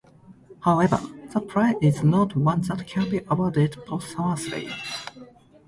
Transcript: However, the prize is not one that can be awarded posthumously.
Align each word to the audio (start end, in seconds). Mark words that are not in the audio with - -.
However, 0.61 0.99
the 1.31 1.39
prize 1.39 1.75
is 1.79 2.01
not 2.01 2.35
one 2.35 2.61
that 2.61 2.87
can 2.87 3.07
be 3.07 3.21
awarded 3.29 3.77
posthumously. 3.85 4.67